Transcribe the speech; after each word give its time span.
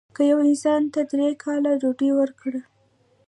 که 0.15 0.21
یو 0.31 0.39
انسان 0.47 0.81
ته 0.93 1.01
درې 1.11 1.27
کاله 1.43 1.71
ډوډۍ 1.81 2.09
ورکړه. 2.15 2.61